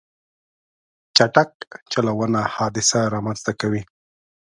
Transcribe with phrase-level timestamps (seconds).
[1.15, 1.51] چټک
[1.91, 3.81] چلوونه حادثه رامنځته کوي.